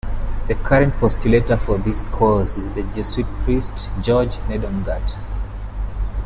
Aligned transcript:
The 0.47 0.55
current 0.55 0.95
postulator 0.95 1.61
for 1.63 1.77
this 1.77 2.01
cause 2.01 2.57
is 2.57 2.71
the 2.71 2.81
Jesuit 2.81 3.27
priest 3.45 3.91
George 4.01 4.37
Nedungatt. 4.47 5.15